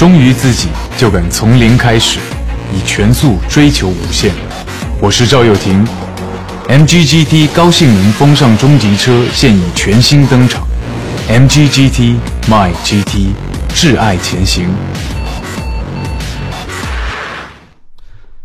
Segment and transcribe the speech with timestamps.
[0.00, 2.18] 忠于自己，就敢从零开始，
[2.72, 4.32] 以全速追求无限。
[4.98, 5.86] 我是赵又廷
[6.68, 10.66] ，MGGT 高性能风尚中级车现已全新登场
[11.28, 12.16] ，MGGT
[12.48, 13.34] My GT，
[13.74, 14.70] 挚爱前行。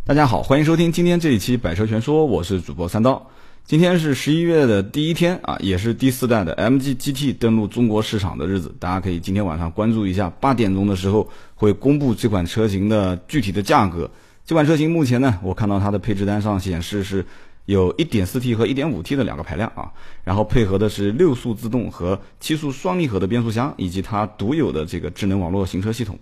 [0.03, 3.25] 大家好，欢迎收听今天这一期《百车全说》，我是主播三刀。
[3.67, 8.71] 今天是十一月的第一天啊，也是第四代的 MG GT 登陆中国市场的日子。
[8.77, 14.07] 大家可以今天晚上关注一下，八点钟的时候会公布这款车型的具体的价格。
[14.45, 17.25] 这款车型目前呢，我看到它的配置单上显示是
[17.65, 19.91] 有 1.4T 和 1.5T 的两个排量啊，
[20.23, 26.15] 然后配合的是六速自动和七速双离合的变速箱，以及它独有的这个智能网络行车系统。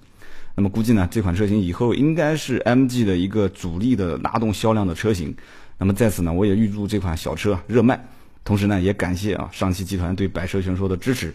[0.56, 5.36] 那么估计呢，这款车型以后应该是 MG 的一个主力的拉动销量的车型。
[5.84, 8.02] 那么在此呢，我也预祝这款小车热卖，
[8.46, 11.34] 同时呢，也感谢啊上汽集团对百车全说的支持。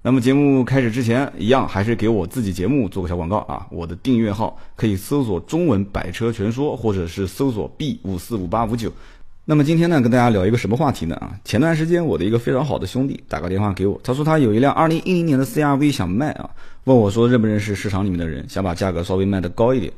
[0.00, 8.90] 那么节目开始之前，一样还是给我自己节目做个小广告啊，我的订阅号可以搜索中文百车全说，或者是搜索 B 五四五八五九。
[9.44, 11.14] 那么今天呢，跟大家聊一个什么话题呢？
[11.16, 16.48] 啊，前段时间我的一个非常好的兄弟打个电话给我，他说他有一辆二零一零年的 CRV 想卖啊，
[16.84, 19.92] 问我说认不认识市场里面的人，想把价格稍微卖的高一点。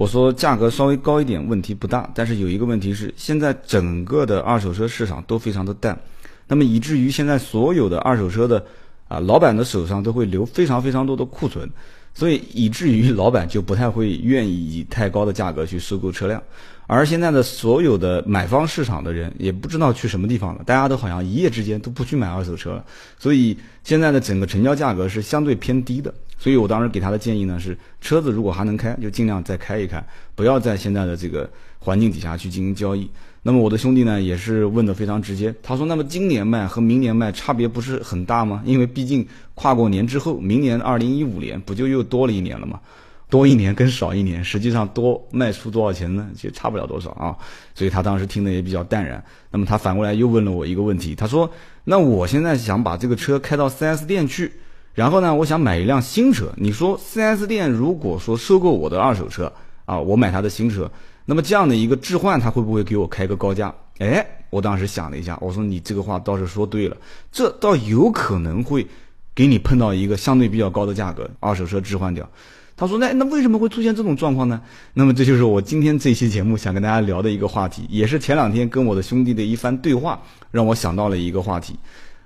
[0.00, 6.00] 我说价格稍微高一点问题不大，但是有一个问题是，现在整个的二手车市场都非常的淡，
[6.48, 8.64] 那么以至于现在所有的二手车的
[9.08, 11.68] 啊老板的手上都会留非常非常多的库存，
[12.14, 16.42] 所以以至于老板就不太会愿意以太高的价格去收购车辆，
[16.86, 22.82] 而现在的所有的买方市场的人也不知道去什么地方了，大家都好像一夜之间都不去买二手车了，
[23.18, 26.14] 所以现在的整个成交价格是相对偏低的。
[26.40, 30.02] 所以我当时给他的建议呢是，车子如果还能开，就尽量再开一开，
[30.34, 33.06] 不要在现在的这个环境底下去进行交易。
[33.42, 38.62] 那么我的兄弟呢也是问的非常直接，他说：“那么今年卖和明年卖差别不是很大吗？
[38.64, 42.80] 因为毕竟跨过年之后，明年二零一五年不就又多了一年了吗？
[43.28, 46.26] 多一年跟少一年，实际上多卖出多少钱呢？
[46.34, 47.36] 其实差不了多少啊。”
[47.76, 49.22] 所以他当时听的也比较淡然。
[49.50, 51.50] 那么他反过来又问了我一个问题，他说
[51.84, 54.50] ：“那我现在想把这个车开到 4S 店去。”
[54.94, 56.52] 然后呢，我想买一辆新车。
[56.56, 59.52] 你说 4S 店如果说收购我的二手车
[59.84, 60.90] 啊，我买他的新车，
[61.24, 63.74] 那么这样的一个置换，他会不会给我开个高价？
[63.98, 66.96] 哎，我当时想了一下，我说你这个话倒是说对了，
[67.30, 68.86] 这倒有可能会
[69.34, 72.28] 给你碰到一个相对比较高的价格，二手车置换掉。
[72.76, 74.58] 他说那那为什么会出现这种状况呢？
[74.94, 80.18] 那么这就是我今天这期节目想跟大家聊的一个话题，也是前两天跟我的兄弟的一番对话，
[80.50, 81.78] 让我想到了一个话题。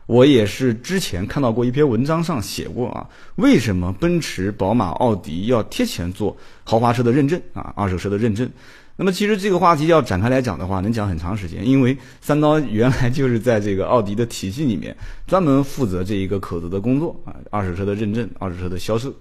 [0.06, 8.48] 我也是之前看到过一篇文章上写过啊，为什么奔驰、宝马、奥迪要贴钱做豪华车的认证啊，二手车的认证？
[8.97, 19.12] 那么其实这个话题要展开来讲的话，能讲很长时间，因为三刀原来就是在这个奥迪的体系里面专门负责这一个口子的工作啊，二手车的认证、二手车的销售。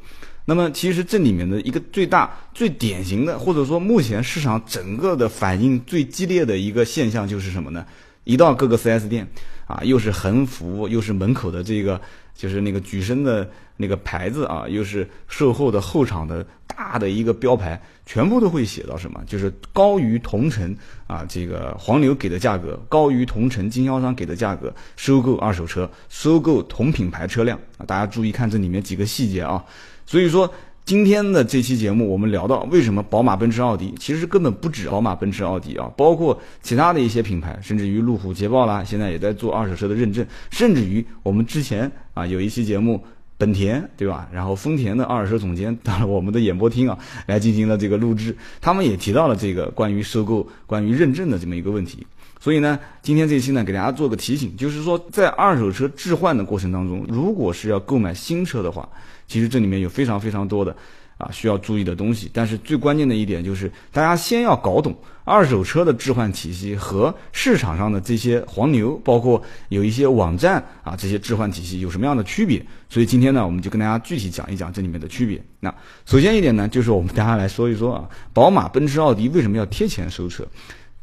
[0.45, 7.85] 那么其实这里面的一个最大、最典型的，或者说目前市场整个的反应最激烈的一个现象就是什么呢？
[8.23, 9.27] 一到各个 4S 店。
[9.65, 11.99] 啊，又是横幅，又是门口的这个，
[12.35, 19.23] 就是那个举升的那个牌子啊，又是售后的后场的大的一个标牌，全部都会写到什么？
[19.25, 20.75] 就是高于同城
[21.07, 29.63] 啊，这个黄牛给的价格，高于同城经销商给的价格，收购二手车，收购同品牌车辆啊，大家注意看这里面几个细节啊，
[30.05, 30.53] 所以说。
[30.85, 43.01] 今天的这期节目，我们聊到为什么宝马、奔驰、奥迪，其实根本不止宝马、奔驰、奥迪啊，包括其他的一些品牌，甚至于路虎、捷豹啦，现在也在做二手车的认证，甚至于我们之前啊有一期节目，
[43.37, 44.27] 本田对吧？
[44.33, 52.05] 然后丰田的二手车总监到了我们的演播厅啊，来进行了这个录制，他们也提到了这个关于收购、关于认证的这么一个问题。
[52.43, 58.89] 所以呢，今天这期呢，给大家做个提醒，就是说在二手车置换的过程当中，如果是要购买新车的话，
[59.29, 60.75] 其实这里面有非常非常多的
[61.17, 64.93] 啊需要注意的东西，但是最关键的一点就是，大家先要搞懂
[65.23, 72.61] 二手车的置换体系和市场上的这些黄牛，包括有一些网站啊这些置换体系有什么样的区别。
[72.89, 75.41] 所以今天呢，我们就跟大家具体讲一讲这里面的区别。
[75.61, 75.73] 那
[76.05, 80.45] 首先一点呢，就是我们大家来说一说啊，宝马、奔驰、奥迪为什么要贴钱收车？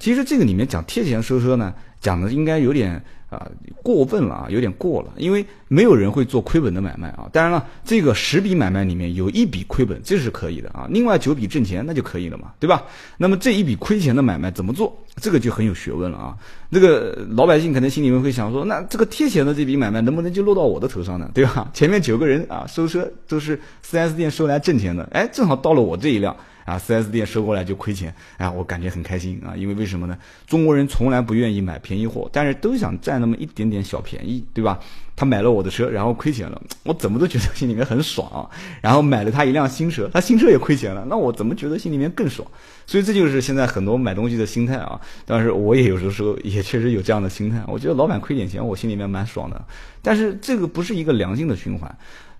[0.00, 3.00] 其实这个里面讲贴钱收车呢，讲的应该有点。
[3.30, 3.48] 啊，
[3.80, 7.30] 过分了啊，有点过了，因为没有人会做亏本的买卖啊。
[7.32, 10.88] 当然了，这个十笔买卖里面有一笔亏本，这是可以的啊。
[10.90, 12.82] 另外九笔挣钱，那就可以了嘛，对吧？
[13.16, 14.92] 那么这一笔亏钱的买卖怎么做？
[15.20, 16.36] 这个就很有学问了啊。
[16.72, 21.30] 这个老百姓可能心里面会想说，那这个贴钱的这笔买卖能不能就落到我的头上呢？
[21.32, 21.70] 对吧？
[21.72, 23.56] 前面九个人啊收车都是
[23.88, 26.36] 4S 店收来挣钱的，哎，正好到了我这一辆。
[26.64, 30.16] 啊，4S 店收过来就亏钱，哎，我感觉很开心啊，因为为什么呢？
[30.46, 34.78] 中国人从来不愿意买便宜货，但是都想占那么一点点小便宜，对吧？
[35.16, 38.48] 他买了我的车，然后亏钱了，我怎么都觉得心里面很爽。
[38.80, 42.46] 然后买了他一辆新车，他新车也亏钱了，那我怎么觉得心里面更爽？
[42.86, 44.98] 所以这就是现在很多买东西的心态啊。
[45.26, 49.62] 但是我也有的时候也确实有这样的心态，我觉得老板亏点钱，我心里面蛮爽的。
[50.00, 51.94] 但是这个不是一个良性的循环。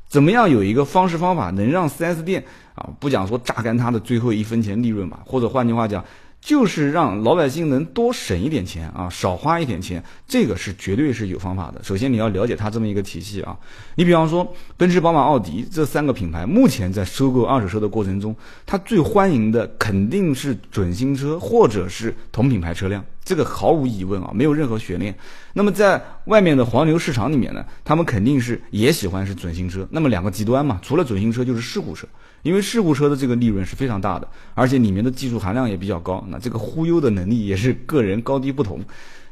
[0.08, 2.42] 怎么样有一个方式方法能让 4S 店
[2.80, 6.04] 啊不讲说榨干他的最后一分钱利润吧，或者换句话讲。
[6.42, 11.78] 就是让老百姓能多省一点钱啊，少花一点钱，这个是绝对是有方法的。
[11.84, 13.54] 首先你要了解它这么一个体系啊。
[13.96, 18.34] 你比方说奔驰、宝马、奥迪这三个品牌，目前在收购二手车的过程中，
[18.64, 25.14] 它最欢迎的肯定是准新车或者是同品牌车辆，这个毫无疑问啊，没有任何悬念。
[25.52, 29.86] 那么在外面的黄牛市场里面呢，他们肯定是也喜欢是准新车。
[29.90, 32.06] 那么两个极端嘛，除了准新车就是事故车。
[32.42, 38.80] 因为事故车的这个利润是非常大的，而且里面的技术含量也比较高，那这个忽悠的能力也是个人高低不同。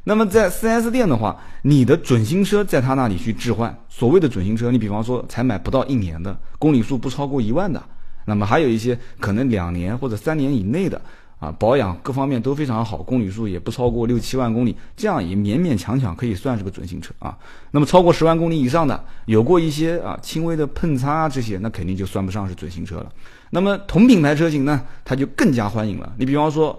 [0.05, 7.83] 那么在 4S 店的话，你的准新车在他那里去置换，所谓的准新车，你比方说才买不到一年的，公里数不超过一万的，
[8.27, 11.01] 那么还有一些可能两年或者三年以内的。
[11.39, 17.39] 啊，保养各方面都非常好，公里数也不超过六七万公里，这样也勉勉强强可以算是个准新车啊。
[17.71, 23.13] 那么超过十万公里以上的，有过一些啊轻微的碰擦这些，那肯定就算不上是准新车了。
[23.51, 26.13] 那么同品牌车型呢，它就更加欢迎了。
[26.19, 26.77] 你比方说，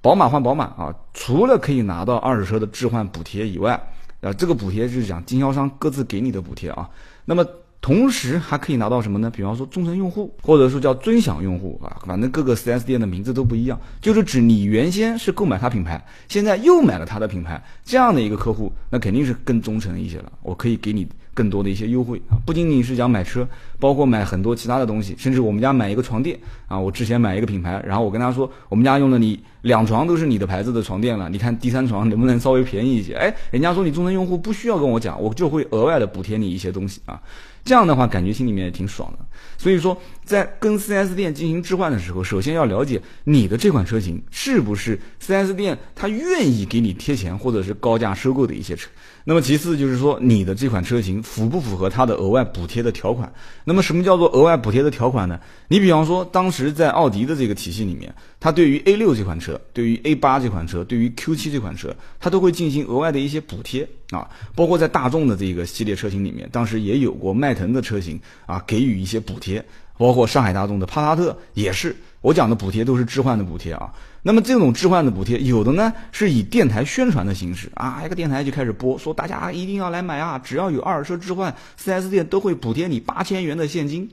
[0.00, 3.80] 宝马换宝马啊，除了可以拿到二手车的置换补贴以外，
[4.20, 6.90] 啊，这个补贴就是讲经销商各自给你的补贴啊。
[7.24, 7.46] 那么
[7.82, 9.28] 同时还可以拿到什么呢？
[9.28, 20.30] 比方说忠诚用户，或者说叫尊享用户啊，反正各个 4S 店的名字都不一样，就是指你原先是购买它品牌，现在又买了它的品牌，这样的一个客户，那肯定是更忠诚一些了。
[20.42, 23.44] 我可以给你更多的一些优惠啊，不仅仅是讲买车，
[23.80, 26.38] 包括买很多其他的东西，甚至我们家买一个床垫
[26.68, 33.14] 啊，我之前买一个品牌，然后我跟他说，我们家用了你两床都是你的牌子的床垫了，你看第三床能不能稍微便宜一些？
[33.14, 37.20] 哎，人家说你忠诚用户不需要跟我讲，我就会额外的补贴你一些东西啊。
[37.64, 39.18] 这样的话，感觉心里面也挺爽的。
[39.56, 48.90] 所以说，在跟 4S 店进行置换的时候，首先要了解你的这款车型是不是 4S 店他愿意给你贴钱或者是高价收购的一些车。
[49.24, 53.32] 那么其次就是说，你的这款车型符不符合它的额外补贴的条款？
[53.64, 55.38] 那么什么叫做额外补贴的条款呢？
[55.68, 64.30] 你比方说，当时在奥迪的这个体系里面，它对于 A 六这款车、对于 A 八这款车、对于 Q 七这款车，它都会进行额外的一些补贴啊。
[64.54, 69.64] 包括在大众的这个系列车型里面，当时也有过迈腾的车型啊，给予一些补贴。
[69.98, 73.92] 包括上海大众的帕萨特也是，我讲的补贴都是置换的补贴啊。
[74.22, 84.08] 那么这种置换的补贴，有的呢是以电台宣传的形式啊，一个电台就开始播，说大家一定要来买啊，只要有二手车置换，4S 店都会补贴你八千元的现金。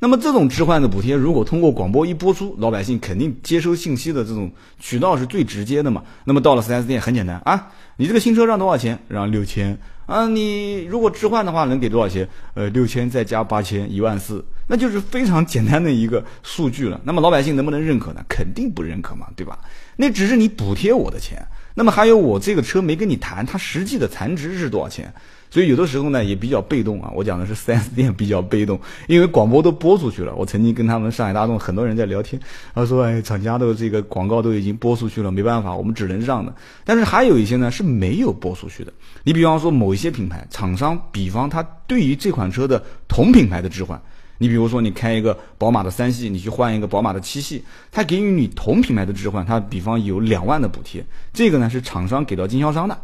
[0.00, 6.02] 那么这种置换的补贴，如果通过广播一播出，老百姓肯定接收信息的这种渠道是最直接的嘛。
[6.24, 8.98] 那么到了 4S 店，很简单啊，你这个新车让多少钱？
[9.08, 10.26] 让六千啊。
[10.26, 12.28] 你如果置换的话，能给多少钱？
[12.54, 14.44] 呃，六千再加八千，一万四。
[14.66, 17.00] 那就是非常简单的一个数据了。
[17.04, 18.24] 那么老百姓能不能认可呢？
[18.28, 19.58] 肯定不认可嘛，对吧？
[19.96, 21.46] 那只是你补贴我的钱。
[21.74, 25.12] 那么还有我这个车没跟你谈，它实际的残值是多少钱？
[25.54, 27.12] 所以有的时候呢也比较被动啊。
[27.14, 30.34] 我讲的是 4S 店 比较被动，因为广播都播出去了。
[30.34, 32.42] 我曾经跟他们上海大众很多人在聊天，
[32.74, 36.52] 他说：“哎，厂家的这个广告都已经播出去了，没办法，我们只能让的。”
[36.84, 38.92] 但是还有一些呢是没有播出去的。
[39.22, 44.02] 你比方说某一些品牌厂商，比方他对于这款车的同品牌的置换。
[44.38, 53.00] 你比如说，你开一个宝马的三系，你去换一个宝马的七系，它给予你同品牌的置换，它比方有两万的补贴，这个呢是厂商给到经销商的，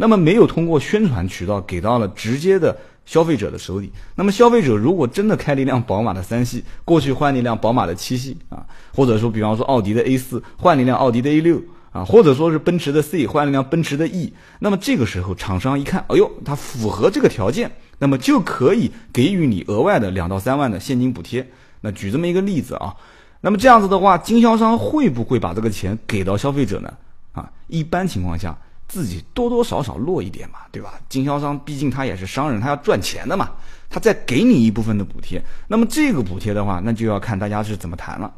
[0.00, 3.92] 那么没有通过宣传渠道给到了直接的消费者的手里。
[4.14, 8.64] 那么消费者如果真的开了一辆宝马的三系，过去换了一辆宝马的七系啊，
[8.94, 11.60] 或者说比方说奥迪的 A 四换了一辆奥迪的 A 六
[11.92, 17.70] 啊，或者说是奔驰的 C 换了一辆奔驰的 E，那么这个时候厂商一看，哎呦，它符合这个条件。
[18.02, 21.46] 那么就可以给予你额外的两到三万的现金补贴。
[21.82, 22.96] 那举这么一个例子啊，
[23.42, 26.90] 那么这样子的话，经销商会不会把这个钱给到消费者呢？
[27.32, 28.56] 啊，一般情况下
[28.90, 30.94] 自己多多少少落一点嘛，对吧？
[31.08, 33.50] 经销商毕竟他也是商人，他要赚钱的嘛，
[33.88, 35.40] 他再给你一部分的补贴。
[35.68, 38.32] 那么这个补贴的话，那就要看大家是怎么谈了。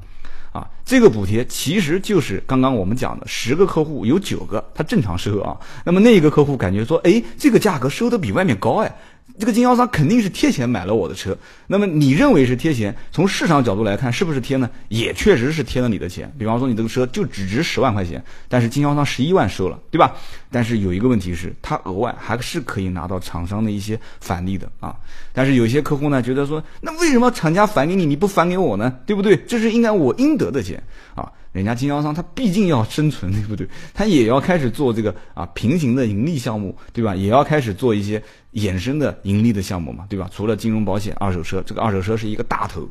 [0.53, 8.95] 啊，这个补贴其实就是刚刚我们讲的，十个客户有九个他正常收啊，那么那一个客户感觉说，哎，这个价格收的比外面高哎。
[9.39, 11.37] 这个经销商肯定是贴钱买了我的车，
[11.67, 12.95] 那么你认为是贴钱？
[13.11, 14.69] 从市场角度来看，是不是贴呢？
[14.89, 16.33] 也确实是贴了你的钱。
[16.39, 20.15] 比方说，你这个车就只值十万块钱，但是经销商十一万收了，对吧？
[20.51, 24.95] 但是有一个问题是，他额外还是可以拿到厂商的一些返利的啊。
[25.33, 28.95] 但是有些客户呢，觉得说，那为什么厂家返给你，你不返给我呢？
[29.07, 29.37] 对不对？
[29.49, 30.83] 这是应该我应得的钱
[31.15, 31.31] 啊。
[31.53, 33.69] 人家经销商他毕竟要生存，对不对？
[33.93, 37.15] 他也要开始做这个啊平行的盈利项目，对吧？
[37.15, 38.23] 也要开始做一些
[38.55, 40.29] 衍生的盈利的项目嘛，对吧？
[40.33, 42.89] 除了金融保险，二手车这个二手车是一个大头。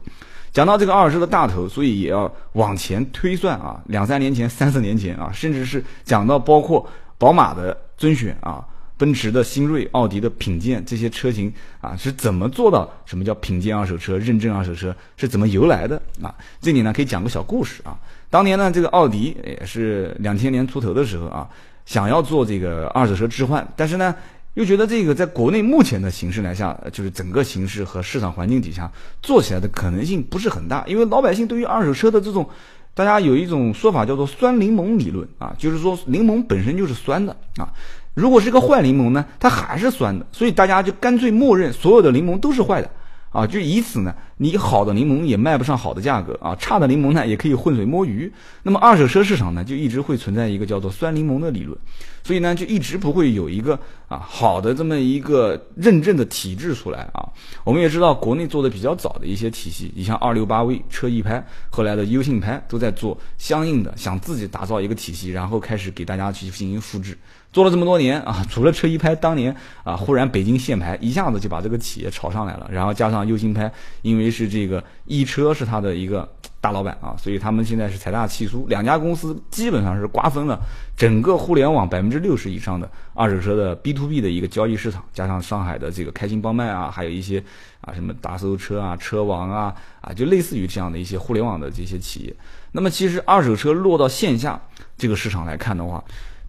[0.53, 6.87] 讲到这个二手车的大头，所以也要往前推算啊，两三年前、三四年前啊，甚至是讲到包括
[7.17, 8.63] 宝马的尊选啊。
[9.01, 16.31] 奔驰的新锐、奥迪的品鉴这些车型啊，是怎么做到什么叫品鉴二手车、认证二手车是怎么由来的啊？
[16.61, 17.97] 这里呢可以讲个小故事啊。
[18.29, 21.49] 当年呢，这个奥迪也是两千年出头的时候啊，
[21.83, 24.13] 想要做这个二手车置换，但是呢，
[24.53, 28.87] 又觉得这个在国内目前的形势来下，就是整个形势和市场环境底下
[29.23, 32.47] 做起来的可能性不是很大，因为老百姓对于二手车的这种，
[32.93, 37.67] 大家有一种说法叫做“酸柠檬理论”啊，就是说柠檬本身就是酸的啊。
[38.13, 42.91] 如果是个坏柠檬呢，它还是酸的，所以大家就干脆默认所有的柠檬都是坏的，
[43.31, 48.31] 啊，就以此呢，你好的柠檬也卖不上好的价格啊，差的柠檬呢也可以浑水摸鱼。
[48.63, 51.77] 那么二手车市场呢，就一直会存在一个叫做酸柠檬的理论，
[52.21, 57.29] 所以呢，就一直不会有一个啊好的这么一个认证的体制出来啊。
[57.63, 67.17] 我们也知道，国内做的比较早的一些体系，你像二六八 V、车易拍，后来的优信拍都在做相应的，想自己打造一个体系，然后开始给大家去进行复制。
[67.51, 72.69] 做了这么多年啊，除了车一拍当年啊，忽然北京限牌，一下子就把这个企业炒上来了。
[72.71, 76.27] 然后加上优信拍，因为是这个易车是他的一个
[76.61, 80.57] 大老板啊，所以他们现在是财大气粗，两家公司基本上是瓜分了
[80.95, 85.03] 整个互联网百分之六十以上的二手车的 B to B 的一个交易市场。
[85.11, 87.43] 加上上海的这个开心帮卖啊，还有一些
[87.81, 92.33] 啊什么大搜车啊、车王啊啊，就类似于这样的一些互联网的这些企业。
[92.71, 94.57] 那么其实二手车落到线下
[94.97, 96.01] 这个市场来看的话，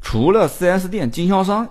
[0.02, 1.66] 除了 4S 店经销商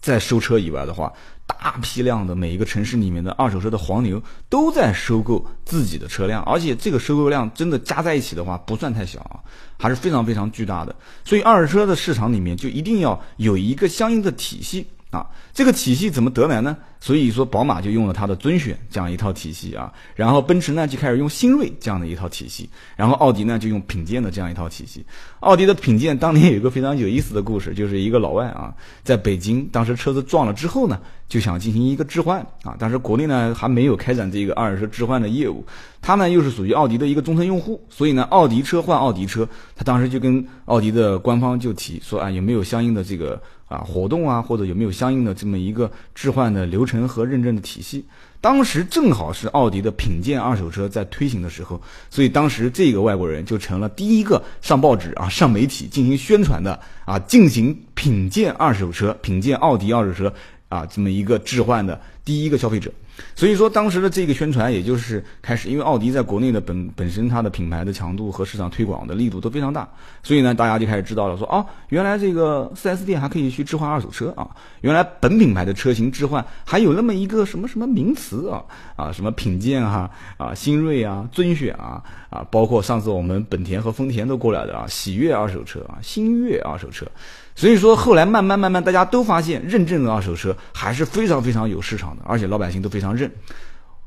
[0.00, 1.12] 在收车以外的话，
[1.46, 9.40] 大批量的每一个城市里面的二手车的黄牛都在收购自己的车辆，而且这个收购量真的加在一起的话不算太小啊，
[9.78, 10.94] 还是非常非常巨大的。
[11.24, 14.86] 所以二手车的市场里面就一定要有一个相应的体系。
[15.12, 16.74] 啊，这个体系怎么得来呢？
[16.98, 25.04] 所以说，宝马就用了它的尊选这样一套体系啊，然后奔驰呢就开始用新锐这样的一套体系，然后奥迪呢就用品鉴的这样一套体系。
[25.40, 35.62] 奥迪的品鉴当年有一个非常有意思的故事，就是一个老外啊，在北京当时车子撞了之后呢，就想进行一个置换啊，当时国内呢还没有开展这个二手车置换的业务，
[36.00, 43.38] 他呢又是属于奥迪的一个终身用户，所以呢奥迪车换奥迪车，他当时就跟奥迪的官方就提说啊，有没有相应的这个。
[43.72, 48.04] 啊，活动啊，或者有没有相应的这么一个置换的流程和认证的体系？
[48.40, 60.34] 当时正好是奥迪的品鉴二手车在推行的时候，所以当时这个外国人就成了第一个上报纸啊、上媒体进行宣传的啊，进行品鉴二手车、品鉴奥迪二手车
[60.68, 62.92] 啊这么一个置换的第一个消费者。
[63.34, 69.88] 所以说，当时的这个宣传，也就是开始，因为奥迪在国内的本本身它的品牌的强度和市场推广的力度都非常大，
[70.22, 74.48] 所以呢，大家就开始知道了，说哦，原来这个 4S 店还可以去置换二手车啊，
[74.80, 78.62] 原来本品牌的车型置换还有那么一个什么什么名词啊
[78.96, 87.06] 啊，什么品鉴哈啊，新锐啊，尊选啊啊，包括上次我们本田和丰田都过来的啊，喜悦二手车啊，新悦二手车。
[87.54, 93.30] 所以说，后来慢慢慢慢，大家都发现认证的二手车还是非常非常有市场的，而且老百姓都非常认。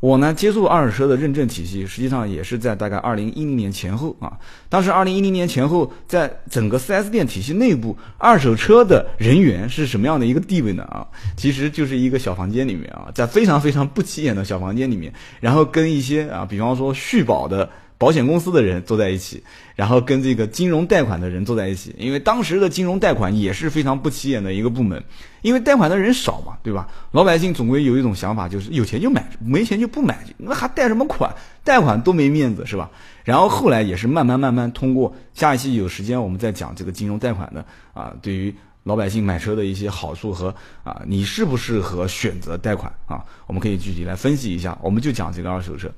[0.01, 4.33] 我呢接触二手车的认证体系，实际上也是在大概二零一零年前后啊。
[4.67, 10.83] 当时二零一零年前后，在整个 4S 店体系内部，二手车的人员是什么样的一个地位呢？
[10.83, 17.69] 啊，其实就是一个小房间里面啊，在非常非常不起眼的小房间里面，然后跟一些啊，比方说续保的。
[17.97, 19.41] 保险公司的人坐在一起，
[19.75, 25.01] 然后跟这个金融贷款的人坐在一起，因为当时的金融贷款也是非常不起眼的一个部门，
[25.41, 26.87] 因为贷款的人少嘛，对吧？
[27.11, 31.33] 老百姓总归有一种想法，就是有钱就买，没钱就不买，那还贷什么款？
[31.63, 32.89] 贷款多没面子，是吧？
[33.23, 38.53] 然后后来也是慢慢慢慢通过，下一期有时间我们再讲这个金融贷款的啊，对于
[38.85, 43.25] 老百姓买车的一些好处和啊，你适不适合选择贷款啊？
[43.47, 45.91] 我们可以具体来分析一下，我们就讲这个二手车。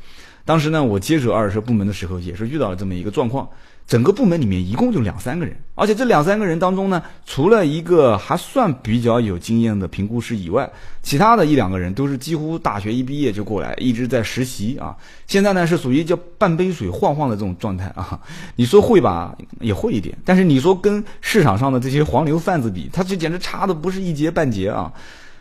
[0.45, 3.47] 当时呢，我接手二手车部门的时候，也是遇到了这么一个状况。
[3.87, 10.69] 整个部门里面一共就两三个人，而且这两三个人当中呢，除了一个还算比较有经验的评估师以外，
[11.01, 14.93] 其他的一两个人都是几乎大学一毕业就过来，一直在实习啊。
[15.25, 18.19] 现在呢是属于叫半杯水晃晃的这种状态啊。
[18.57, 24.91] 你说会吧，也会一点，但是你说跟市场上的这些黄牛贩子比，他这简直差的不是一截半截啊。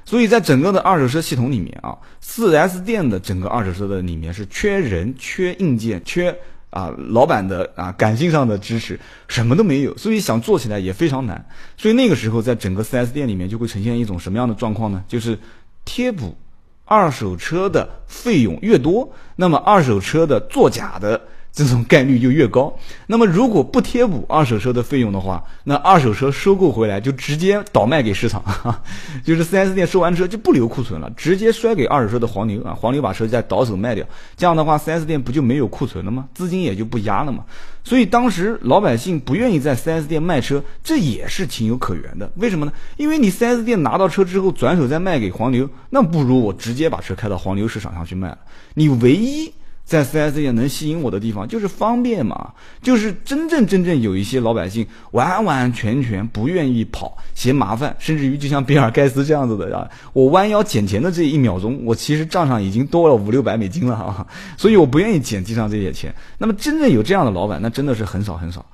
[0.04, 6.32] 所以在整个的二手车系统里面啊，四 S 店的整个二手车的里面是缺人、缺硬件、缺
[6.76, 11.42] 啊老板的啊感性上的支持，什么都没有，所以想做起来也非常难。
[11.78, 15.02] 所以那个时候，在整个四 S 店里面就会呈现一种什么样的状况呢？
[15.08, 15.38] 就是
[15.86, 16.36] 贴补
[16.84, 21.18] 二手车的费用越多，那么二手车的作假的
[21.56, 22.70] 这种概率就越高。
[23.06, 28.44] 那么如果不贴补二手车的费用的话，那二手车收购回来就直接倒卖给市场，
[29.24, 36.28] 就是 4S 店收完车就不留库存了，直接摔给二手车的黄牛啊，黄牛把车再倒手卖掉，这样的话 4S 店不就没有库存了吗？
[36.34, 37.42] 资金也就不压了嘛。
[37.82, 42.30] 所以当时老百姓不愿意在 4S 店卖车，这也是情有可原的。
[42.36, 42.72] 为什么呢？
[42.98, 48.38] 因为你 4S 店拿到车之后转手再卖给黄牛，那不如我直接把车开到黄牛市场上去卖了。
[48.74, 49.50] 你唯一。
[49.86, 52.52] 在 4S 店能吸引我的地方就是方便嘛，
[52.82, 64.26] 就是真正真正有一些老百姓完完全全不愿意跑，嫌麻烦，甚至于就像比尔盖茨这样子的啊，我弯腰捡钱的这一秒钟，我其实账上已经多了五六百美金了啊，
[64.56, 66.12] 所以我不愿意捡地上这些钱。
[66.36, 68.66] 那么真正有这样的老板，那真的是很少很少。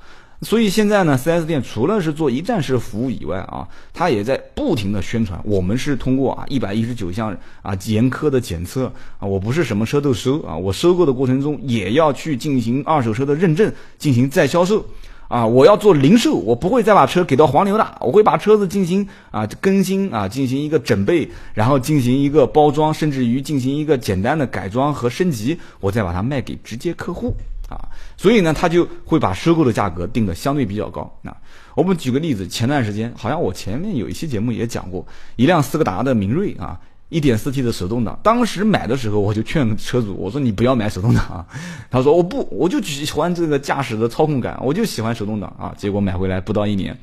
[0.43, 14.85] 所以现在呢，4S 店除了是做一站式服务以外啊，它也在不停的宣传，我们是通过啊一百一十九项啊严苛的检测啊，我不是什么车都收啊，我收购的过程中也要去进行二手车的认证，进行再销售
[15.29, 27.33] 啊，我要做零售，我不会再把车给到黄牛的，我会把车子进行啊更新啊，进行一个整备，然后进行一个包装，甚至于进行一个简单的改装和升级，我再把它卖给直接客户。
[27.73, 31.11] 啊，所以呢，他就会把收购的价格定的相对比较高。
[31.23, 31.35] 那
[31.75, 41.47] 我们举个例子，前段时间好像我前面有一期节目也讲过，一辆斯柯达的明锐啊，一点四 T 的手动挡，当时买的时候我就劝车主，我说你不要买手动挡啊。
[41.91, 45.75] 他说我不，我就喜欢这个驾驶的操控感，我就喜欢手动挡啊。
[45.77, 46.97] 结果买回来不到一年，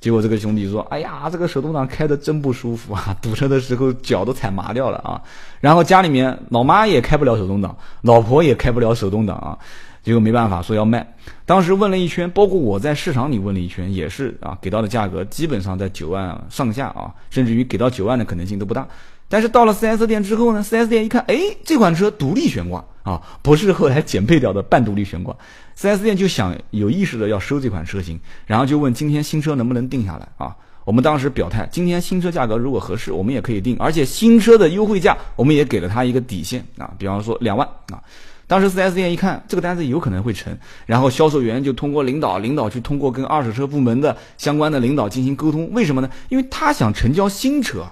[0.00, 5.20] 结果这个兄弟说，哎呀，这个手动挡开的真不舒服啊，堵车的时候脚都踩麻掉了啊。
[5.60, 9.58] 然后家里面老妈也开不了手动挡，老婆也开不了手动挡啊。
[10.02, 11.06] 结果没办法，说要卖。
[11.44, 18.86] 当时问了一圈，包括我在市场里问了一圈，也是啊，给到的价格基本上在九万上下啊，甚至于给到九万的可能性都不大。
[19.30, 25.36] 但是到了 4S 店之后呢，4S 店一看，哎，这款车独立悬挂啊，不是后来减配掉的半独立悬挂。
[25.76, 30.56] 4S 店就想有意识的要收这款车型，然后就问今天新车能不能定下来啊？
[30.84, 38.02] 我们当时表态，今天新车价格如果合适，我们也可以定，而且新车的优惠价我们也给了他一个底线啊，比方说两万啊。
[38.48, 45.70] 当时四 S 店一看这个单子有可能会成，然后销售员就通过领导，领导去通过跟二手车部门的相关的领导进行沟通。
[45.72, 46.10] 为什么呢？
[46.30, 47.86] 因为他想成交新车，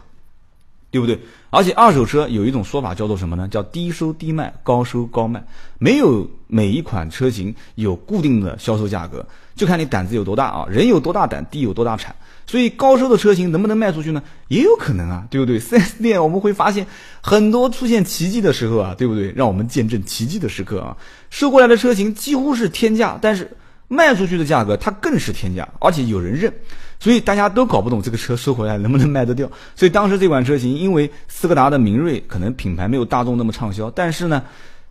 [0.90, 1.20] 对不对？
[1.50, 3.46] 而且二手车有一种说法叫做什么呢？
[3.48, 5.44] 叫低收低卖，高收高卖，
[5.78, 9.24] 没有每一款车型有固定的销售价格，
[9.56, 10.66] 就看你胆子有多大啊！
[10.68, 12.14] 人有多大胆，地有多大产。
[12.46, 14.22] 所以高收的车型能不能卖出去呢？
[14.46, 15.58] 也有可能啊，对不对？
[15.60, 16.86] 4S 店我们会发现
[17.20, 19.32] 很多出现奇迹的时候啊，对不对？
[19.34, 20.96] 让我们见证奇迹的时刻啊！
[21.30, 23.50] 收过来的车型几乎是天价，但是
[23.88, 26.52] 卖出去的价格它更是天价，而且有人认，
[27.00, 29.50] 所以大家都搞不懂这个车收回来能不能卖得掉。
[29.74, 34.42] 所以当时这款车型，因为斯柯达的明锐可能品牌没有大众那么畅销，但是呢。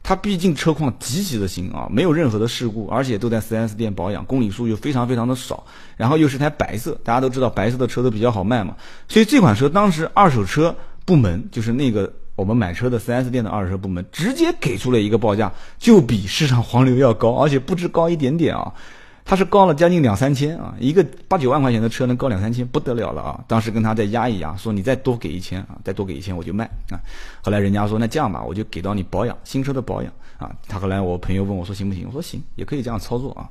[0.07, 5.63] 它毕竟车况极其的新啊，没有任何的事故，而且都在 4S 店保养，公里数又非常非常的少，
[5.97, 8.75] 然后又是台白色，大家都知道白色的车都比较好卖嘛，
[9.07, 18.71] 所以这款车当时二手车部门就是那个我们买车的 4S 店的二手车部门直接给出了一个报价，就比市场黄牛要高，而且不止高一点点啊。
[19.27, 23.43] 他是高了将近两三千啊，一个八九万块钱的车能高两三千，不得了了啊！
[23.47, 27.01] 当时跟他再压一压，说你再多给一千啊，再多给一千我就卖啊。
[27.41, 30.51] 后来人家说那这样吧，我就给到你保养新车的保养啊。
[30.67, 32.03] 他后来我朋友问我说行不行？
[32.05, 33.49] 我说行，也可以这样操作啊。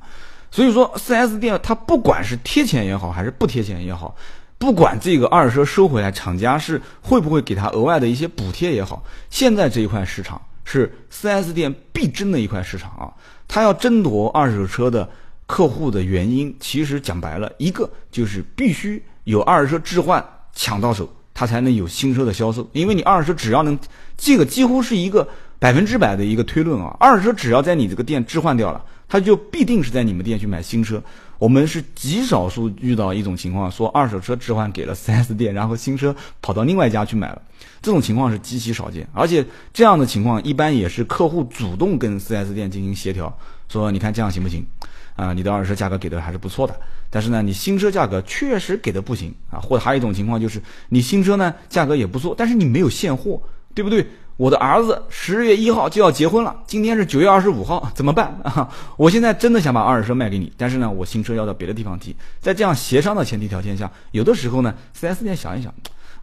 [0.49, 4.15] 所以说 4S 店它不管是贴钱也好，还是不贴钱也好，
[4.57, 13.11] 不管这个二手车收回来，厂家是会不会给他额外的一些补贴也好，现在这一块市场是 4S 店必争的一块市场啊，
[13.45, 15.09] 他要争夺二手车的。
[15.47, 22.67] 客户的原因其实讲白了，一个就是必须有二手车置换抢到手，他才能有新车的销售。
[22.73, 23.77] 因为你二手车只要能，
[24.17, 25.27] 这个几乎是一个
[25.59, 26.95] 百分之百的一个推论啊。
[26.99, 31.01] 二手车只要在你这个店置换掉了，他就必定是在你们店去买新车。
[31.37, 37.41] 我们是极少数遇到一种情况，说二手车置换给了 4S 店，然后新车跑到另外一家去买了，
[37.81, 39.05] 这种情况是极其少见。
[39.13, 44.65] 而且这样的情况一般也是客户主动跟 4S 店进行协调，说你看这样行不行？
[45.15, 46.75] 啊，你的二手车价格给的还是不错的，
[47.09, 49.59] 但是呢，你新车价格确实给的不行啊。
[49.59, 53.41] 或者还有一种情况就是，你新车呢价格也不错，但是你没有现货，
[53.73, 54.05] 对不对？
[54.37, 58.69] 我的儿子十月一号就要结婚了，今天是九月二十五号，怎么办 啊？
[58.97, 65.73] 我现在真的想把二手车卖给你，但是呢，我新车要到别的地方提，在这样协商的前提条件下，有的时候呢，4S 店想一想。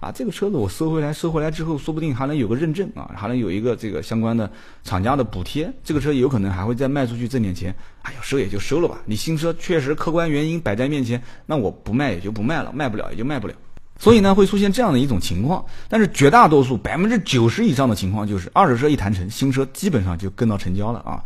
[0.02, 4.50] 啊，这个车子我收回来，收回来之后，说不定还能有个认证啊，还能有一个这个相关的
[4.82, 7.72] 厂家的补贴，这个车有可能还会再卖出去挣点钱。
[8.02, 8.98] 哎呀，收也就收了吧。
[9.06, 13.54] 你新车确实客观原因摆在面前，那我不卖也就不卖了，卖不了也就卖不了。
[13.96, 15.64] 所以呢，会出现这样的一种情况。
[15.88, 21.22] 但是绝大多数百分之九十以上的情况就是，二手车一谈成，新车基本上就跟到成交了啊。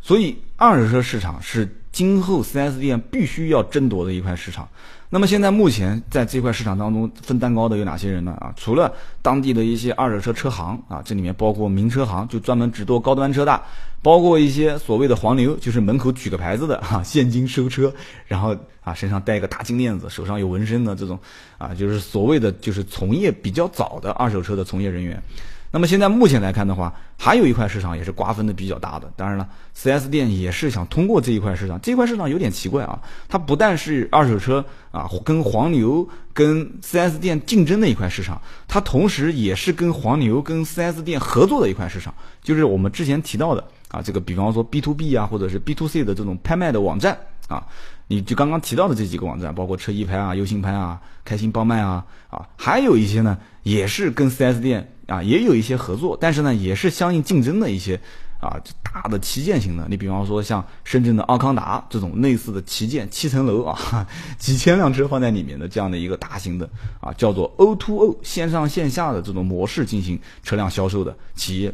[0.00, 4.68] 所以二手车市场是今后 4S 店必须要争夺的一块市场。
[5.10, 8.32] 那么现在目前在这块市场当中分蛋糕的有哪些人呢？
[8.40, 8.92] 啊，除了
[9.22, 13.58] 当地的一些二手车车行啊，这里面包括名车行，就专门只做高端车的，
[14.02, 17.90] 包括一些所谓的黄牛，就是门口举个牌子的哈，现金收车，
[18.26, 21.18] 然后啊身上戴一个大金链子，手上有纹身的这种
[21.56, 25.22] 啊，就是所谓的就是从业比较早的二手车的从业人员。
[25.70, 29.12] 那么现在目前来看的话，还有一块市场也是瓜分的比较大的。
[29.16, 31.78] 当然了，4S 店也是想通过这一块市场。
[31.82, 42.14] 这一块市场有点奇怪啊，它不但是二手车啊跟黄牛、跟 4S 店竞争的一块市场，它同时也是跟黄牛、跟 4S 店合作的一块市场。
[42.42, 47.14] 就是我们之前提到的啊，这个比方说 B to B 啊，或者是 B to C 的这种拍卖的网站
[47.46, 47.62] 啊，
[48.06, 54.94] 你就刚刚提到的这几个网站，包括车一拍啊、优信拍啊、开心帮卖啊啊，还有一些呢，也是跟 4S 店。
[55.08, 57.98] 啊，也有一些合作，但是呢，也是相应竞争的一些
[58.40, 59.86] 啊大的旗舰型的。
[59.88, 66.68] 你比方说像深圳的奥康达这种类似的旗舰七层楼啊，几千辆车放在里面的这样的一个大型的
[67.00, 71.72] 啊，叫做 O to O 线上线下的这种模式进行车辆销售的企业。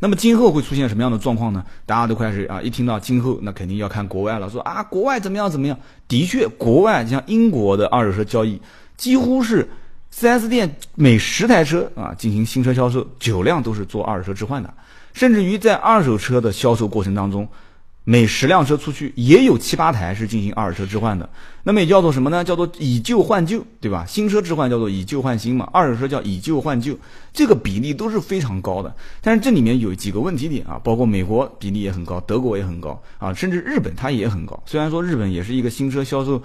[0.00, 1.64] 那么今后会出现什么样的状况呢？
[1.86, 5.78] 大家都开始啊，一听到今后，那肯定要看国外了，说啊，国外怎么样怎么样？
[6.08, 8.60] 的确，国外像英国的二手车交易
[8.96, 9.68] 几乎是。
[10.14, 14.72] 4S 店每十台车啊进行新车销售，九辆都是做二手车置换的，
[15.14, 17.48] 甚至于在二手车的销售过程当中，
[18.04, 21.28] 每十辆车出去也有七八台是进行二手车置换的。
[21.62, 22.44] 那么也叫做什么呢？
[22.44, 24.04] 叫做以旧换旧，对吧？
[24.06, 26.94] 新车置换叫做以旧换新嘛，二手车叫以旧换旧，
[27.32, 28.94] 这个比例都是非常高的。
[29.22, 34.62] 但是这里面有几个问题点啊，包括美国比例也很高，德国也很高啊，甚至日本它也很高。
[34.66, 36.42] 虽然说日本也是一个新车销售。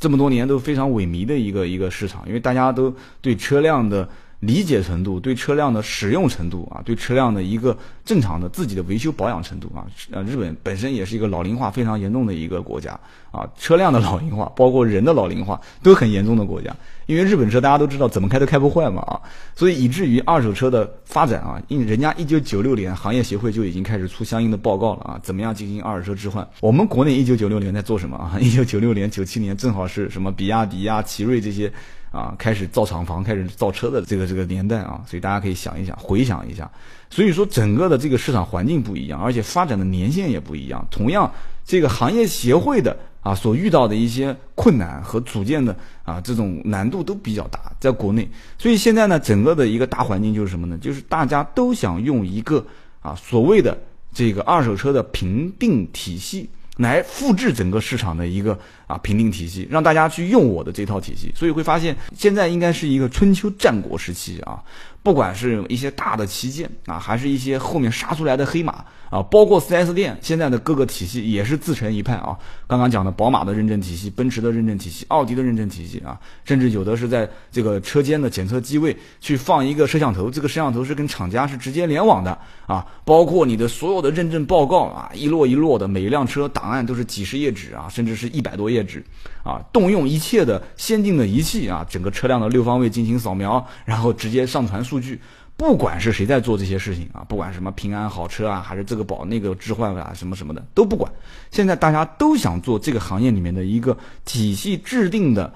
[0.00, 4.08] 这么多年都非常萎靡的一个一个市场，因为大家都对车辆的
[4.40, 12.98] 理解程度、对车辆的使用程度啊、对车辆的一个正常的自己的维修保养程度啊，呃，日本本身也是一个老龄化非常严重的一个国家
[13.30, 16.74] 啊，车辆的老龄化，包括人的老龄化都很严重的国家。
[17.06, 19.20] 因为日本车大家都知道怎么开都开不坏嘛啊，
[19.56, 26.48] 所以以至于二手车的发展啊，因人家一九九六年行业协会就已经开始出相应的报告了啊，怎么样进行二手车置换？
[26.60, 28.38] 我们国内一九九六年在做什么啊？
[28.40, 31.70] 一九九六年、九七年正好是什么比亚迪呀、奇瑞这些
[32.10, 36.70] 啊开始造厂房、开始造车的这个这个年代啊，所以大家可以想一想、回想一下。
[37.08, 40.86] 所以说整个的这个市场环境不一样，而且发展的年限也不一样。
[40.90, 41.32] 同样，
[41.64, 42.96] 这个行业协会的。
[43.22, 48.26] 啊，所遇到的一些困难和组建的啊，这种难度都比较大，在国内。
[48.56, 50.78] 所以现在呢，整个的一个大环境就是什么呢？
[50.78, 52.64] 就是大家都想用一个
[53.00, 53.78] 啊所谓的
[54.10, 58.58] 这个二手车的评定体系来复制整个市场的一个
[58.90, 61.32] 啊评定体系，让大家去用我的这套体系。
[61.36, 64.62] 所以会发现，现在应该是一个春秋战国时期啊。
[65.02, 72.36] 不管是一些大的旗舰啊，还是一些后面杀出来的黑马啊，包括 4S 店现在的各个体系也是自成一派啊。
[72.66, 82.86] 刚刚讲的宝马的认证体系、奔驰的认证体系、奥迪的认证体系啊，甚至有的是在这个车间的检测机位去放一个摄像头，这个摄像头是跟厂家是直接联网的啊。
[83.02, 89.04] 包括你的所有的认证报告啊，一摞一摞的，每一辆车档案都是几十页纸啊，甚至是一百多页纸
[89.44, 94.80] 啊，动用一切的先进的仪器啊，整个车辆的六方位进行扫描，然后直接上传。
[94.80, 95.20] 数据，
[95.56, 101.12] 不管是谁在做这些事情啊，不管什么平安好车啊，还是这个保那个置换啊，什么什么的都不管。
[101.50, 105.52] 现在大家都想做这个行业里面的一个体系制定的，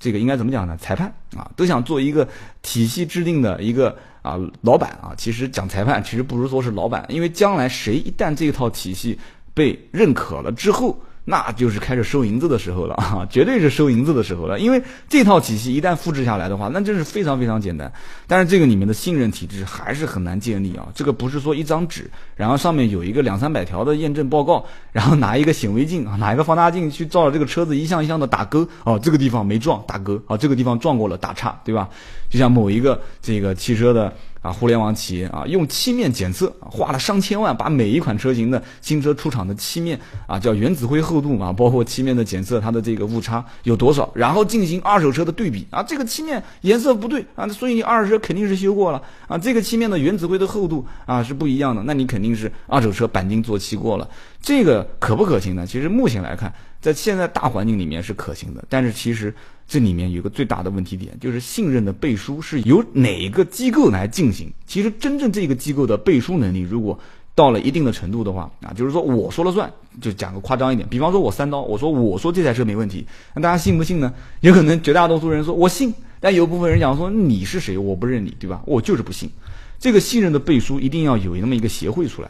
[0.00, 0.76] 这个应该怎么讲呢？
[0.78, 2.26] 裁判啊，都想做一个
[2.62, 5.12] 体系制定的一个啊老板啊。
[5.16, 9.18] 其实讲裁判，其实不如说是老板，因为将来谁一旦这套体系
[9.52, 10.98] 被认可了之后。
[11.24, 14.58] 那就是开始收银子的时候了啊， 绝对是收银子的时候了。
[14.60, 17.90] 因为这套体系一旦复制下来的话，那真是非常非常简单。
[18.26, 20.86] 但是这个里面的信任体制还是很难建立啊。
[20.94, 31.88] 这个不是说一张纸，然后上面有一个两三百条的验证报告，然后拿一个显微镜啊， 拿一个放大镜去照着这个车子一项一项的打勾哦，这个地方没撞打勾啊，这个地方撞过了打叉，对吧？
[32.34, 34.12] 就像某一个这个汽车的。
[34.44, 54.06] 啊，互联网企业啊，用漆面检测，花了上千万，把每一款车型的新车出厂的漆面啊，叫原子灰厚度嘛，包括漆面的检测，它的这个误差有多少，然后进行二手车的对比啊，这个漆面颜色不对啊，所以你二手车肯定是修过了啊，这个漆面的原子灰的厚度啊是不一样的，那你肯定是二手车钣金做漆过了，
[54.42, 55.66] 这个可不可行呢？
[55.66, 56.52] 其实目前来看，
[56.84, 59.34] 在现在大环境里面是可行的，但是其实。
[59.66, 64.52] 这里面有个最大的问题点，就是信任的背书是由哪个机构来进行？
[64.66, 66.98] 其实真正这个机构的背书能力，如果
[67.34, 74.12] 到了一定的程度的话，啊，就是说我说了算，就讲个夸张一点，比方说我三刀，我说我说这台车没问题，那大家信不信呢？
[74.42, 77.78] 有可能绝大多数人说我信，但有部分人讲说你是谁？
[77.78, 78.62] 我不认你，对吧？
[78.66, 79.30] 我就是不信。
[79.78, 82.28] 这个信任的背书一定要有那么一个协会出来。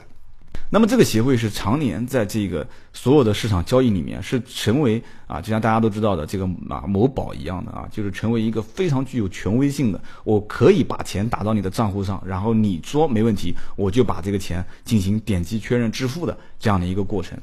[0.70, 17.38] 那么这个协会是常年在这个所有的市场交易里面是成为啊，就像大家都知道的这个啊某宝一样的啊，就是成为一个非常具有权威性的，我可以把钱打到你的账户上，然后你说没问题，我就把这个钱进行点击确认支付的这样的一个过程。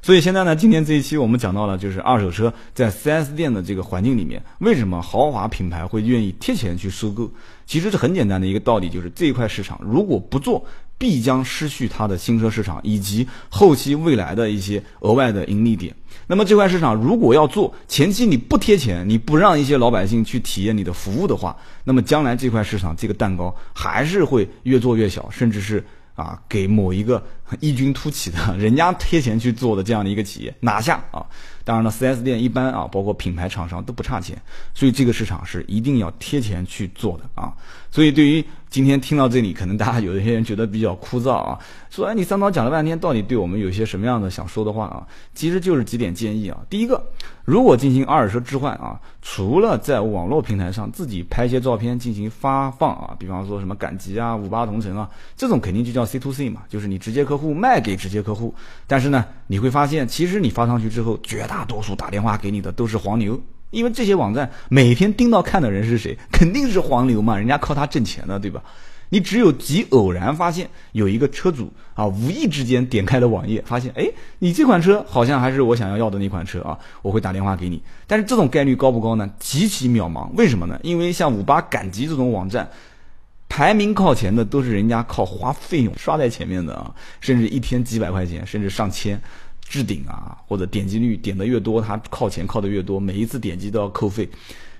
[0.00, 7.28] 所以现在呢，今天这一期我们讲到了，就是二手车在 4S 店的这个环境里面，为什么豪华品牌会愿意贴钱去收购？
[7.66, 10.64] 其实是很简单的一个道理，就是这一块市场如果不做。
[10.98, 15.94] 必将失去它的新车市场以及后期未来的一些额外的盈利点。
[16.26, 27.22] 那么这块市场如果要做，前期你不贴钱，你不让一些老百姓去体验你的服务的话，那么将来这块市场这个蛋糕还是会越做越小，甚至是啊给某一个
[27.60, 31.24] 异军突起的 人家贴钱去做的这样的一个企业拿下啊。
[31.64, 34.40] 当然了，4S 店一般啊，包括品牌厂商都不差钱，
[34.72, 37.52] 所以这个市场是一定要贴钱去做的啊。
[37.90, 41.58] 所以对于今天听到这里，可能大家有一些人觉得比较枯燥啊，
[41.90, 45.04] 说哎，你三刀讲了半天，到底对我们有些什么样的想说的话啊？
[45.34, 46.56] 其实就是几点建议啊。
[46.70, 47.04] 第一个，
[47.44, 58.54] 如果进行二手车置换啊，除了在网络平台上自己拍一些照片进行发放啊，比方说什么赶集啊、五八同城啊，这种肯定就叫 C to C 嘛，就是你直接客户卖给直接客户。
[58.86, 63.38] 但是呢，你会发现，其实你发上去之后，绝大多数打电话给你的都是黄牛。
[63.70, 68.62] 因为这些网站每天盯到看的人是谁，肯定是黄牛嘛，人家靠他挣钱的，对吧？
[69.10, 77.82] 你只有极偶然发现有一个车主啊，无意之间点开了网页，发现哎，你这款车好像还是我想要要的那款车啊，我会打电话给你。
[78.06, 79.30] 但是这种概率高不高呢？
[79.38, 80.28] 极其渺茫。
[80.36, 80.78] 为什么呢？
[80.82, 82.68] 因为像五八赶集这种网站，
[83.56, 89.18] 排名靠前的都是人家靠花费用刷在前面的啊，甚至一天几百块钱，甚至上千。
[89.62, 94.28] 置顶啊，或者点击率点的越多，它靠前靠的越多，每一次点击都要扣费，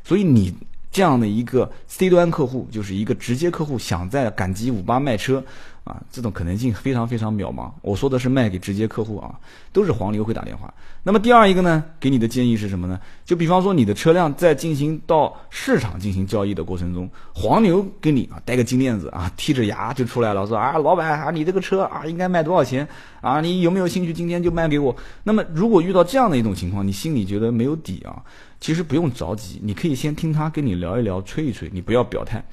[0.05, 0.55] 所以你
[0.93, 5.43] 这样的一个 C 端客户，就是一个直接客户，想在赶集五八卖车。
[5.87, 7.71] 啊，这种可能性非常非常渺茫。
[7.81, 9.39] 我说的是卖给直接客户啊，
[9.73, 10.73] 都是黄牛会打电话。
[11.05, 12.99] 那么第二一个呢，给你的建议是什么呢？
[13.25, 22.87] 就比方说你的车辆在进行到市场进行交易的过程中，黄牛给你啊戴个金链子啊，剔着牙就出来了，说啊老板啊，你这个车啊应该卖多少钱
[23.21, 23.41] 啊？
[23.41, 24.95] 你有没有兴趣今天就卖给我？
[25.23, 28.21] 那么如果遇到这样的一种情况，你心里觉得没有底啊，
[28.59, 32.45] 其实不用着急，你可以先听他跟你聊一聊，吹一吹，你不要表态。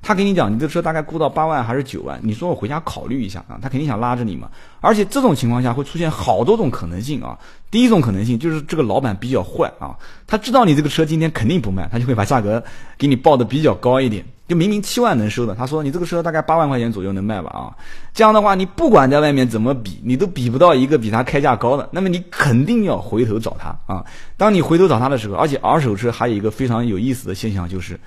[0.00, 2.18] 他跟你讲，你这车大概估到八万还是九万？
[2.22, 4.48] 你说我回家考虑一下啊，他肯定想拉着你嘛。
[4.80, 7.38] 而且这种情况下会出现好多种可能性啊。
[7.70, 9.94] 第一种可能性就是这个老板比较坏啊，
[10.26, 12.62] 他知道你这个车今天肯定不卖，他就会把价格
[12.96, 14.24] 给你报的比较高一点。
[14.46, 17.76] 就明明七万能收的，他说你这个车大概八万块钱左右能卖吧啊。
[18.14, 24.02] 这样的话，你不管在外面怎么比，你都比不到一个比他开价高的，那么你肯定要回头找他啊。
[24.38, 27.98] 当你回头找他的时候，而且二手车还有一个非常有意思的现象就是。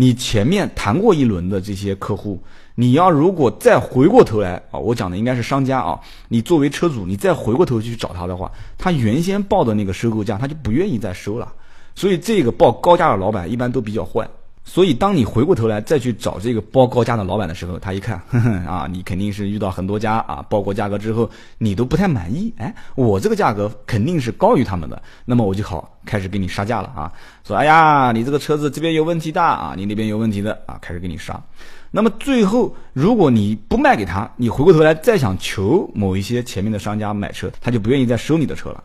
[0.00, 2.40] 你前面谈过一轮的这些客户，
[2.76, 11.52] 你要如果再回过头来啊，我讲的应该是商家啊，你作为车主，你再回过头去找他的话，他原先报的那个收购价，他就不愿意再收了。
[11.96, 14.28] 所以这个报高价的老板一般都比较坏。
[14.70, 22.52] 所以，当你回过头来再去找这个报高价的老板的时候，他一看， 哼哼啊，你肯定是遇到很多家啊报过价格之后，你都不太满意。
[22.58, 27.10] 哎，我这个价格肯定是高于他们的，那么我就好开始给你杀价了啊。
[27.46, 31.42] 说，哎呀，你这个车子这边有问题的啊，你那边有问题的啊，开始给你杀。
[31.90, 38.84] 那么最后，如果你不卖给他，你回过头来再想求某一些前面的商家买车，他就不愿意再收你的车了。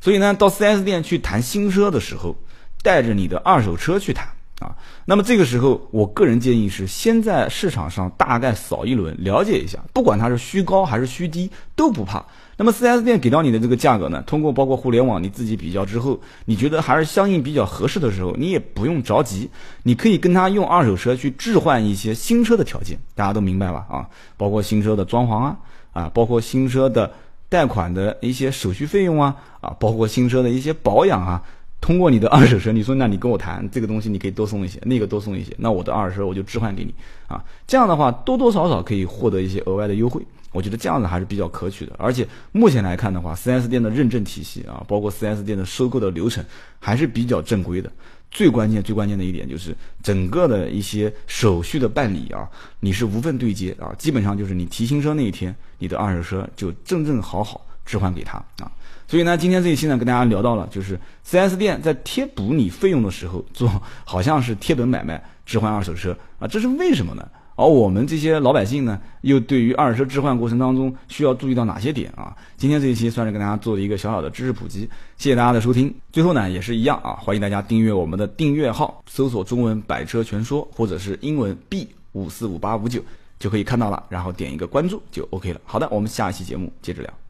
[0.00, 2.36] 所以呢，到 4S 店去谈新车的时候，
[2.80, 4.24] 带着你的二手车去谈。
[4.60, 12.24] 啊，那么这个时候，我个人建议是先在市场上大概扫一轮，了解一下，不管它是虚高还是虚低都不怕。
[12.56, 19.50] 那么 4S 店给到你的这个价格呢，通过包括互联网你自己比较之后，你觉得还是相应比较合适的时候，你也不用着急，
[19.82, 23.84] 你可以跟他用二手车去置换一些新车的条件，大家都明白吧？
[23.90, 25.58] 啊，包括新车的装潢啊，
[25.92, 27.12] 啊，包括新车的
[27.50, 31.42] 贷款的一些手续费用啊，啊，包括新车的一些保养啊。
[31.86, 36.92] 通过你的二手车，你说那你跟我谈这个东西，你可以多送一些，那个多送一些，那我的二手车我就置换给你
[37.28, 37.40] 啊。
[37.64, 40.20] 这样的话，多多少少可以获得一些额外的优惠。
[40.50, 41.94] 我觉得这样子还是比较可取的。
[41.96, 46.44] 而且目前来看的话，4S 店的认证体系啊，包括 4S 店的收购的流程
[46.80, 47.88] 还是比较正规的。
[48.32, 49.72] 最关键、最关键的一点就是
[50.02, 58.72] 整个的一些手续的办理啊，你是无缝对接啊，基本上就是你提新车那一天，你的二手车就正正好好置换给他啊。
[59.08, 63.70] 所以呢，今天这一期呢，跟大家聊到了，就是 4S 店在贴补你费用的时候，做
[64.04, 67.28] 好像是贴本买卖置换二手车啊，这是为什么呢？
[67.54, 72.36] 而我们这些老百姓呢，又对于二手车置换过程当中需要注意到哪些点啊？
[72.56, 74.80] 今天这一期算是跟大家做了一个小小的知识普及，
[75.16, 75.94] 谢谢大家的收听。
[76.12, 83.02] 最后呢，也是一样啊，欢迎大家订阅我们的订阅号，搜索中文百车全说，或者是英文 B 五四五八五九。
[83.38, 85.60] 就可以看到了，然后点一个关注就 OK 了。
[85.64, 87.25] 好的，我们下一期节目接着聊。